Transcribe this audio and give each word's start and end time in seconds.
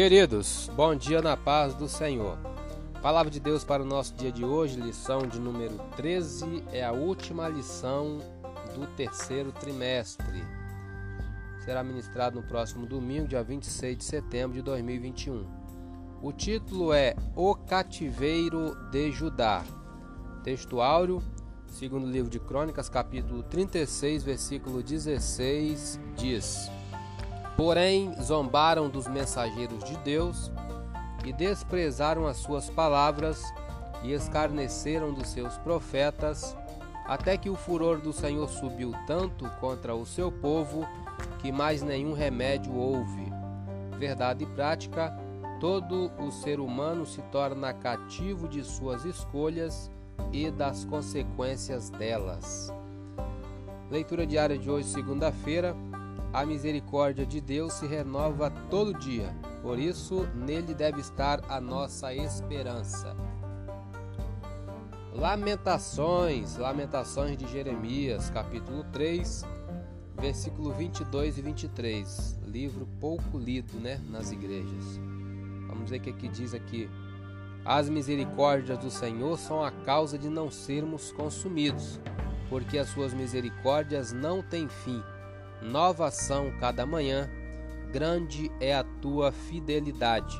Queridos, 0.00 0.70
bom 0.74 0.94
dia 0.94 1.20
na 1.20 1.36
paz 1.36 1.74
do 1.74 1.86
Senhor. 1.86 2.38
Palavra 3.02 3.30
de 3.30 3.38
Deus 3.38 3.64
para 3.64 3.82
o 3.82 3.86
nosso 3.86 4.14
dia 4.14 4.32
de 4.32 4.42
hoje, 4.42 4.80
lição 4.80 5.26
de 5.26 5.38
número 5.38 5.78
13, 5.94 6.64
é 6.72 6.82
a 6.82 6.90
última 6.90 7.46
lição 7.46 8.18
do 8.74 8.86
terceiro 8.96 9.52
trimestre. 9.52 10.42
Será 11.66 11.84
ministrado 11.84 12.40
no 12.40 12.46
próximo 12.46 12.86
domingo, 12.86 13.28
dia 13.28 13.42
26 13.42 13.98
de 13.98 14.04
setembro 14.04 14.56
de 14.56 14.62
2021. 14.62 15.46
O 16.22 16.32
título 16.32 16.94
é 16.94 17.14
O 17.36 17.54
Cativeiro 17.54 18.74
de 18.90 19.12
Judá. 19.12 19.62
Texto 20.42 20.80
áureo, 20.80 21.22
segundo 21.66 22.06
livro 22.06 22.30
de 22.30 22.40
Crônicas, 22.40 22.88
capítulo 22.88 23.42
36, 23.42 24.22
versículo 24.22 24.82
16, 24.82 26.00
diz: 26.16 26.70
Porém, 27.56 28.14
zombaram 28.20 28.88
dos 28.88 29.06
mensageiros 29.06 29.84
de 29.84 29.96
Deus 29.98 30.50
e 31.24 31.32
desprezaram 31.32 32.26
as 32.26 32.38
suas 32.38 32.70
palavras 32.70 33.42
e 34.02 34.12
escarneceram 34.12 35.12
dos 35.12 35.28
seus 35.28 35.58
profetas, 35.58 36.56
até 37.06 37.36
que 37.36 37.50
o 37.50 37.56
furor 37.56 37.98
do 37.98 38.12
Senhor 38.12 38.48
subiu 38.48 38.92
tanto 39.06 39.48
contra 39.60 39.94
o 39.94 40.06
seu 40.06 40.32
povo 40.32 40.86
que 41.40 41.52
mais 41.52 41.82
nenhum 41.82 42.12
remédio 42.12 42.74
houve. 42.74 43.30
Verdade 43.98 44.46
prática: 44.46 45.14
todo 45.60 46.10
o 46.18 46.30
ser 46.30 46.60
humano 46.60 47.04
se 47.04 47.20
torna 47.30 47.74
cativo 47.74 48.48
de 48.48 48.64
suas 48.64 49.04
escolhas 49.04 49.90
e 50.32 50.50
das 50.50 50.84
consequências 50.84 51.90
delas. 51.90 52.72
Leitura 53.90 54.26
diária 54.26 54.56
de 54.56 54.70
hoje, 54.70 54.88
segunda-feira. 54.88 55.76
A 56.32 56.46
misericórdia 56.46 57.26
de 57.26 57.40
Deus 57.40 57.72
se 57.72 57.88
renova 57.88 58.52
todo 58.70 58.96
dia, 58.96 59.34
por 59.62 59.80
isso 59.80 60.28
nele 60.32 60.72
deve 60.72 61.00
estar 61.00 61.40
a 61.48 61.60
nossa 61.60 62.14
esperança. 62.14 63.16
Lamentações, 65.12 66.56
Lamentações 66.56 67.36
de 67.36 67.48
Jeremias, 67.48 68.30
capítulo 68.30 68.84
3, 68.92 69.44
versículo 70.20 70.72
22 70.72 71.36
e 71.36 71.42
23. 71.42 72.38
Livro 72.46 72.86
pouco 73.00 73.36
lido, 73.36 73.80
né, 73.80 74.00
nas 74.08 74.30
igrejas. 74.30 75.00
Vamos 75.66 75.90
ver 75.90 75.96
o 75.96 76.00
que 76.00 76.10
aqui 76.10 76.28
diz 76.28 76.54
aqui. 76.54 76.88
As 77.64 77.88
misericórdias 77.88 78.78
do 78.78 78.88
Senhor 78.88 79.36
são 79.36 79.64
a 79.64 79.72
causa 79.72 80.16
de 80.16 80.28
não 80.28 80.48
sermos 80.48 81.10
consumidos, 81.10 81.98
porque 82.48 82.78
as 82.78 82.88
suas 82.88 83.12
misericórdias 83.12 84.12
não 84.12 84.40
têm 84.40 84.68
fim 84.68 85.02
nova 85.62 86.06
ação 86.06 86.52
cada 86.58 86.86
manhã, 86.86 87.28
grande 87.92 88.50
é 88.60 88.74
a 88.74 88.84
tua 88.84 89.32
fidelidade. 89.32 90.38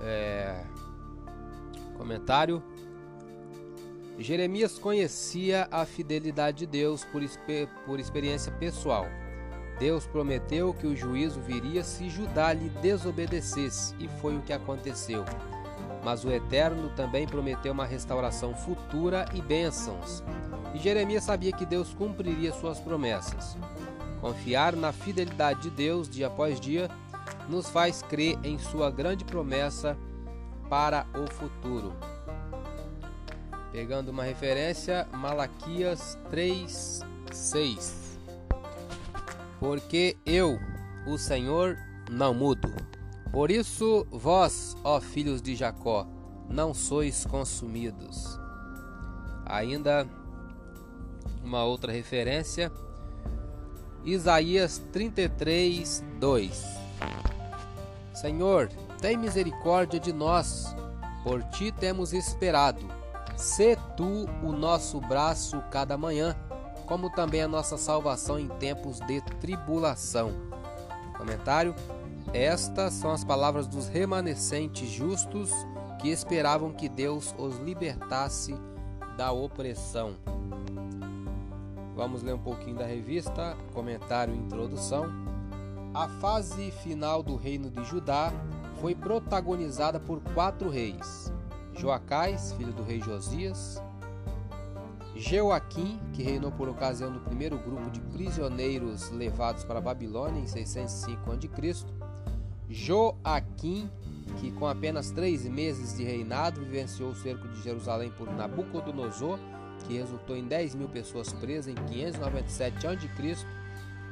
É... 0.00 0.64
Comentário: 1.96 2.62
Jeremias 4.18 4.78
conhecia 4.78 5.68
a 5.70 5.84
fidelidade 5.84 6.58
de 6.58 6.66
Deus 6.66 7.04
por, 7.04 7.22
por 7.84 8.00
experiência 8.00 8.52
pessoal. 8.52 9.06
Deus 9.78 10.06
prometeu 10.06 10.74
que 10.74 10.86
o 10.86 10.96
juízo 10.96 11.40
viria 11.40 11.84
se 11.84 12.10
Judá 12.10 12.52
lhe 12.52 12.68
desobedecesse, 12.68 13.94
e 14.00 14.08
foi 14.20 14.36
o 14.36 14.42
que 14.42 14.52
aconteceu. 14.52 15.24
Mas 16.04 16.24
o 16.24 16.30
Eterno 16.30 16.90
também 16.96 17.26
prometeu 17.26 17.72
uma 17.72 17.84
restauração 17.84 18.54
futura 18.54 19.24
e 19.34 19.40
bênçãos. 19.40 20.22
E 20.74 20.78
Jeremias 20.78 21.24
sabia 21.24 21.52
que 21.52 21.64
Deus 21.66 21.94
cumpriria 21.94 22.52
suas 22.52 22.78
promessas. 22.78 23.56
Confiar 24.20 24.74
na 24.74 24.92
fidelidade 24.92 25.62
de 25.62 25.70
Deus 25.70 26.08
dia 26.08 26.26
após 26.26 26.60
dia 26.60 26.90
nos 27.48 27.68
faz 27.68 28.02
crer 28.02 28.38
em 28.44 28.58
sua 28.58 28.90
grande 28.90 29.24
promessa 29.24 29.96
para 30.68 31.06
o 31.14 31.32
futuro. 31.32 31.94
Pegando 33.72 34.10
uma 34.10 34.24
referência, 34.24 35.06
Malaquias 35.12 36.18
3:6. 36.30 38.18
Porque 39.60 40.16
eu, 40.24 40.58
o 41.06 41.18
Senhor, 41.18 41.76
não 42.10 42.32
mudo. 42.32 42.72
Por 43.30 43.50
isso, 43.50 44.06
vós, 44.10 44.76
ó 44.82 45.00
filhos 45.00 45.42
de 45.42 45.54
Jacó, 45.54 46.06
não 46.48 46.72
sois 46.72 47.26
consumidos. 47.26 48.38
Ainda 49.44 50.06
uma 51.48 51.64
outra 51.64 51.90
referência, 51.90 52.70
Isaías 54.04 54.78
33, 54.92 56.04
2 56.20 56.78
Senhor, 58.12 58.68
tem 59.00 59.16
misericórdia 59.16 59.98
de 59.98 60.12
nós, 60.12 60.76
por 61.24 61.42
ti 61.44 61.72
temos 61.72 62.12
esperado. 62.12 62.86
Sê 63.36 63.76
tu 63.96 64.26
o 64.42 64.52
nosso 64.52 65.00
braço 65.00 65.62
cada 65.70 65.96
manhã, 65.96 66.36
como 66.84 67.10
também 67.10 67.42
a 67.42 67.48
nossa 67.48 67.78
salvação 67.78 68.38
em 68.38 68.48
tempos 68.48 68.98
de 69.00 69.20
tribulação. 69.40 70.32
Comentário: 71.16 71.74
Estas 72.32 72.94
são 72.94 73.12
as 73.12 73.24
palavras 73.24 73.66
dos 73.68 73.88
remanescentes 73.88 74.88
justos 74.90 75.50
que 76.00 76.08
esperavam 76.08 76.72
que 76.72 76.88
Deus 76.88 77.34
os 77.38 77.56
libertasse 77.58 78.54
da 79.16 79.30
opressão. 79.30 80.16
Vamos 81.98 82.22
ler 82.22 82.32
um 82.32 82.38
pouquinho 82.38 82.76
da 82.76 82.86
revista, 82.86 83.56
comentário 83.74 84.32
e 84.32 84.38
introdução. 84.38 85.06
A 85.92 86.06
fase 86.06 86.70
final 86.70 87.24
do 87.24 87.34
reino 87.34 87.68
de 87.68 87.82
Judá 87.82 88.32
foi 88.80 88.94
protagonizada 88.94 89.98
por 89.98 90.20
quatro 90.32 90.70
reis: 90.70 91.32
Joacás, 91.74 92.52
filho 92.52 92.72
do 92.72 92.84
rei 92.84 93.00
Josias, 93.00 93.82
Jeoaquim, 95.16 95.98
que 96.12 96.22
reinou 96.22 96.52
por 96.52 96.68
ocasião 96.68 97.10
do 97.10 97.18
primeiro 97.18 97.58
grupo 97.58 97.90
de 97.90 97.98
prisioneiros 97.98 99.10
levados 99.10 99.64
para 99.64 99.80
a 99.80 99.82
Babilônia 99.82 100.40
em 100.40 100.46
605 100.46 101.32
a.C., 101.32 101.84
Joaquim, 102.70 103.90
que 104.38 104.52
com 104.52 104.68
apenas 104.68 105.10
três 105.10 105.44
meses 105.48 105.96
de 105.96 106.04
reinado 106.04 106.60
vivenciou 106.60 107.10
o 107.10 107.16
cerco 107.16 107.48
de 107.48 107.60
Jerusalém 107.60 108.12
por 108.12 108.32
Nabucodonosor 108.32 109.40
que 109.86 109.96
resultou 109.96 110.36
em 110.36 110.44
10 110.44 110.74
mil 110.74 110.88
pessoas 110.88 111.32
presas 111.32 111.68
em 111.68 111.74
597 111.74 112.86
a.C., 112.86 113.46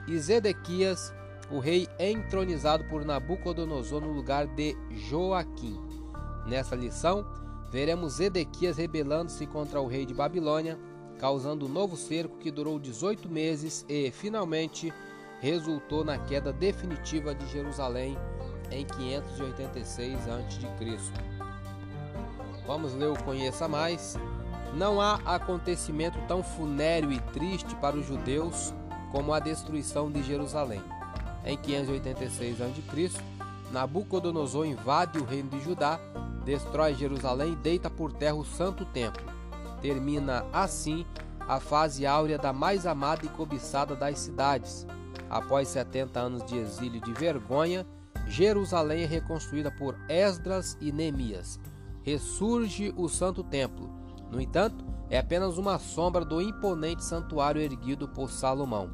e 0.08 0.18
Zedequias, 0.18 1.12
o 1.50 1.58
rei 1.58 1.88
entronizado 1.98 2.84
por 2.84 3.04
Nabucodonosor 3.04 4.00
no 4.00 4.12
lugar 4.12 4.46
de 4.46 4.76
Joaquim. 4.90 5.76
Nessa 6.46 6.76
lição, 6.76 7.26
veremos 7.70 8.14
Zedequias 8.14 8.76
rebelando-se 8.76 9.46
contra 9.46 9.80
o 9.80 9.86
rei 9.86 10.06
de 10.06 10.14
Babilônia, 10.14 10.78
causando 11.18 11.66
um 11.66 11.68
novo 11.68 11.96
cerco 11.96 12.38
que 12.38 12.50
durou 12.50 12.78
18 12.78 13.28
meses 13.28 13.84
e, 13.88 14.10
finalmente, 14.10 14.92
resultou 15.40 16.04
na 16.04 16.18
queda 16.18 16.52
definitiva 16.52 17.34
de 17.34 17.46
Jerusalém 17.48 18.16
em 18.70 18.84
586 18.84 20.28
a.C. 20.28 20.96
Vamos 22.66 22.94
ler 22.94 23.08
o 23.08 23.24
Conheça 23.24 23.68
Mais 23.68 24.16
não 24.74 25.00
há 25.00 25.14
acontecimento 25.24 26.18
tão 26.26 26.42
funéreo 26.42 27.12
e 27.12 27.20
triste 27.20 27.74
para 27.76 27.96
os 27.96 28.06
judeus 28.06 28.72
como 29.10 29.32
a 29.32 29.40
destruição 29.40 30.10
de 30.10 30.22
Jerusalém. 30.22 30.82
Em 31.44 31.56
586 31.56 32.60
a.C., 32.60 33.10
Nabucodonosor 33.72 34.66
invade 34.66 35.18
o 35.18 35.24
reino 35.24 35.50
de 35.50 35.60
Judá, 35.60 35.98
destrói 36.44 36.94
Jerusalém 36.94 37.52
e 37.52 37.56
deita 37.56 37.90
por 37.90 38.12
terra 38.12 38.34
o 38.34 38.44
santo 38.44 38.84
templo. 38.84 39.24
Termina 39.80 40.44
assim 40.52 41.06
a 41.40 41.60
fase 41.60 42.06
áurea 42.06 42.38
da 42.38 42.52
mais 42.52 42.86
amada 42.86 43.24
e 43.24 43.28
cobiçada 43.28 43.94
das 43.94 44.18
cidades. 44.18 44.86
Após 45.28 45.68
70 45.68 46.18
anos 46.18 46.44
de 46.44 46.56
exílio 46.56 47.00
de 47.00 47.12
vergonha, 47.12 47.86
Jerusalém 48.26 49.02
é 49.02 49.06
reconstruída 49.06 49.70
por 49.70 49.96
Esdras 50.08 50.76
e 50.80 50.92
Neemias. 50.92 51.60
Ressurge 52.02 52.92
o 52.96 53.08
santo 53.08 53.42
templo 53.42 54.05
no 54.30 54.40
entanto, 54.40 54.84
é 55.08 55.18
apenas 55.18 55.58
uma 55.58 55.78
sombra 55.78 56.24
do 56.24 56.40
imponente 56.40 57.04
santuário 57.04 57.60
erguido 57.60 58.08
por 58.08 58.30
Salomão. 58.30 58.90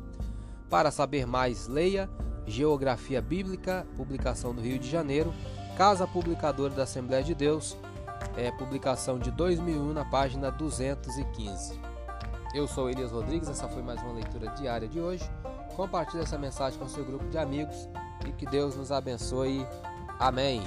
Para 0.69 0.91
saber 0.91 1.27
mais, 1.27 1.69
leia 1.69 2.09
Geografia 2.47 3.21
Bíblica, 3.23 3.87
publicação 3.97 4.55
do 4.55 4.61
Rio 4.61 4.79
de 4.79 4.89
Janeiro, 4.91 5.33
Casa 5.77 6.07
Publicadora 6.07 6.75
da 6.75 6.83
Assembleia 6.83 7.23
de 7.23 7.35
Deus, 7.35 7.77
é, 8.37 8.51
publicação 8.51 9.19
de 9.19 9.31
2001 9.31 9.93
na 9.93 10.05
página 10.05 10.51
215. 10.51 11.81
Eu 12.55 12.69
sou 12.69 12.91
Elias 12.91 13.13
Rodrigues, 13.13 13.49
essa 13.49 13.69
foi 13.69 13.83
mais 13.83 14.03
uma 14.03 14.13
leitura 14.13 14.51
diária 14.51 14.87
de 14.87 15.01
hoje. 15.01 15.25
Compartilhe 15.75 16.23
essa 16.23 16.37
mensagem 16.37 16.79
com 16.79 16.87
seu 16.87 17.05
grupo 17.05 17.27
de 17.29 17.39
amigos 17.39 17.89
e 18.27 18.33
que 18.33 18.45
Deus 18.45 18.77
nos 18.77 18.93
abençoe. 18.93 19.67
Amém. 20.19 20.63